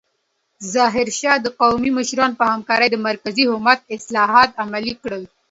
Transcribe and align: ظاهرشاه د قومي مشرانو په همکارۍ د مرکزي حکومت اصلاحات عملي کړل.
ظاهرشاه 0.73 1.37
د 1.41 1.47
قومي 1.59 1.91
مشرانو 1.97 2.39
په 2.39 2.45
همکارۍ 2.53 2.87
د 2.91 2.97
مرکزي 3.07 3.43
حکومت 3.49 3.79
اصلاحات 3.95 4.49
عملي 4.63 4.93
کړل. 5.01 5.23